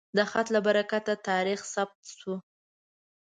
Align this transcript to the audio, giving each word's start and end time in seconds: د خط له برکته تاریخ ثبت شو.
د 0.17 0.19
خط 0.29 0.47
له 0.55 0.59
برکته 0.67 1.13
تاریخ 1.29 1.59
ثبت 1.73 2.01
شو. 2.19 2.33